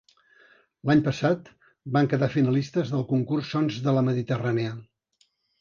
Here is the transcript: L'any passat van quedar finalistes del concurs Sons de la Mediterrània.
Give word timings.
L'any 0.89 1.03
passat 1.07 1.51
van 1.99 2.09
quedar 2.15 2.31
finalistes 2.37 2.95
del 2.97 3.07
concurs 3.13 3.53
Sons 3.57 3.81
de 3.89 3.97
la 4.01 4.07
Mediterrània. 4.11 4.77